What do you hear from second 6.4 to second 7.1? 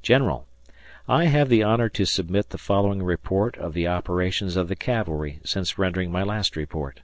report.